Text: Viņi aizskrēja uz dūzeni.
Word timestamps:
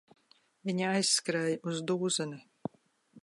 Viņi 0.69 0.85
aizskrēja 0.91 1.59
uz 1.73 1.83
dūzeni. 1.91 2.41